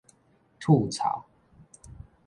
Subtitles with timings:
[0.59, 1.23] 黜臭